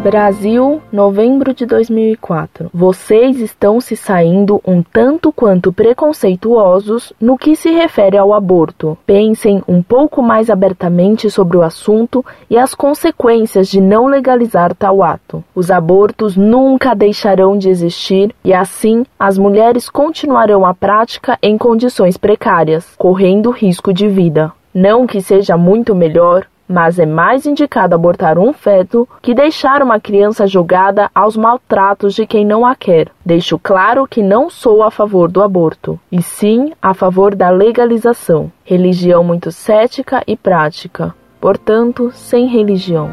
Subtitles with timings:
[0.00, 2.70] Brasil, novembro de 2004.
[2.72, 8.96] Vocês estão se saindo um tanto quanto preconceituosos no que se refere ao aborto.
[9.04, 15.02] Pensem um pouco mais abertamente sobre o assunto e as consequências de não legalizar tal
[15.02, 15.44] ato.
[15.54, 22.16] Os abortos nunca deixarão de existir e assim as mulheres continuarão a prática em condições
[22.16, 24.50] precárias, correndo risco de vida.
[24.72, 29.98] Não que seja muito melhor mas é mais indicado abortar um feto que deixar uma
[29.98, 33.10] criança jogada aos maltratos de quem não a quer.
[33.26, 38.52] Deixo claro que não sou a favor do aborto, e sim a favor da legalização.
[38.64, 43.10] Religião muito cética e prática, portanto, sem religião.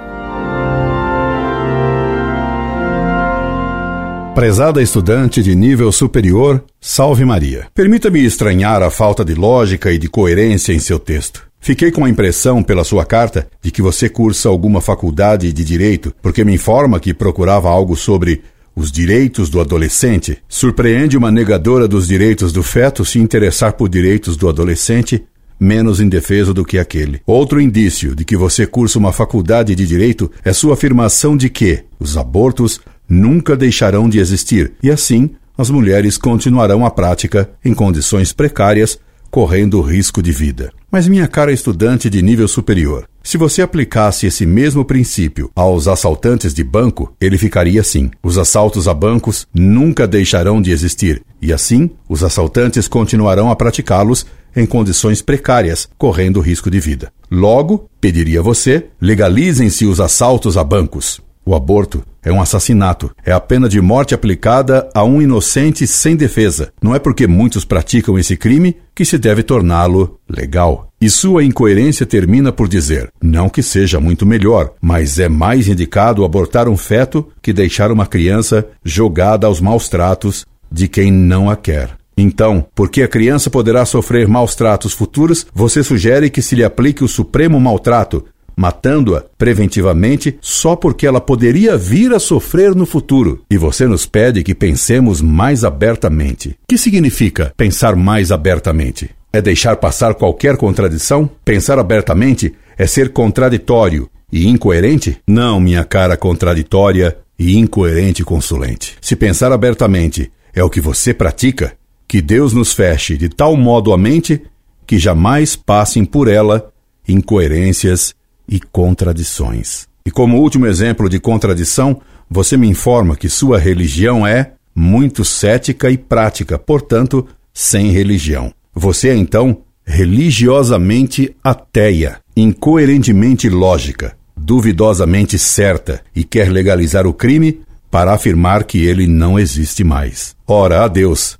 [4.35, 7.65] Prezada estudante de nível superior, salve Maria.
[7.73, 11.46] Permita-me estranhar a falta de lógica e de coerência em seu texto.
[11.59, 16.13] Fiquei com a impressão, pela sua carta, de que você cursa alguma faculdade de direito,
[16.21, 18.41] porque me informa que procurava algo sobre
[18.75, 20.37] os direitos do adolescente.
[20.47, 25.23] Surpreende uma negadora dos direitos do feto se interessar por direitos do adolescente
[25.59, 27.21] menos indefeso do que aquele.
[27.25, 31.83] Outro indício de que você cursa uma faculdade de direito é sua afirmação de que
[31.99, 38.31] os abortos nunca deixarão de existir e assim as mulheres continuarão a prática em condições
[38.31, 38.99] precárias
[39.37, 40.73] correndo risco de vida.
[40.91, 46.55] Mas, minha cara estudante de nível superior, se você aplicasse esse mesmo princípio aos assaltantes
[46.55, 51.91] de banco, ele ficaria assim: os assaltos a bancos nunca deixarão de existir, e assim
[52.09, 57.13] os assaltantes continuarão a praticá-los em condições precárias, correndo risco de vida.
[57.29, 61.21] Logo, pediria você, legalizem-se os assaltos a bancos.
[61.45, 63.09] O aborto é um assassinato.
[63.25, 66.73] É a pena de morte aplicada a um inocente sem defesa.
[66.81, 70.91] Não é porque muitos praticam esse crime que se deve torná-lo legal.
[70.99, 76.25] E sua incoerência termina por dizer: não que seja muito melhor, mas é mais indicado
[76.25, 81.55] abortar um feto que deixar uma criança jogada aos maus tratos de quem não a
[81.55, 81.95] quer.
[82.17, 87.03] Então, porque a criança poderá sofrer maus tratos futuros, você sugere que se lhe aplique
[87.03, 88.25] o supremo maltrato,
[88.57, 93.43] matando-a preventivamente só porque ela poderia vir a sofrer no futuro.
[93.51, 96.57] E você nos pede que pensemos mais abertamente.
[96.67, 99.11] Que significa pensar mais abertamente?
[99.31, 101.29] É deixar passar qualquer contradição?
[101.45, 105.19] Pensar abertamente é ser contraditório e incoerente?
[105.27, 108.97] Não, minha cara contraditória e incoerente consulente.
[108.99, 111.73] Se pensar abertamente é o que você pratica,
[112.07, 114.41] que Deus nos feche de tal modo a mente
[114.87, 116.71] que jamais passem por ela
[117.07, 118.15] incoerências
[118.47, 119.87] e contradições.
[120.05, 125.89] E como último exemplo de contradição, você me informa que sua religião é muito cética
[125.89, 128.53] e prática, portanto, sem religião.
[128.73, 138.13] Você é então religiosamente ateia, incoerentemente lógica, duvidosamente certa e quer legalizar o crime para
[138.13, 140.35] afirmar que ele não existe mais.
[140.45, 141.39] Ora, a Deus,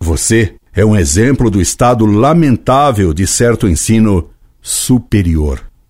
[0.00, 4.30] você é um exemplo do estado lamentável de certo ensino
[4.62, 5.67] superior.